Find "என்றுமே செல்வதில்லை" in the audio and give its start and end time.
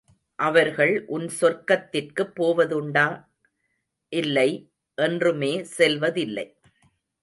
4.97-6.57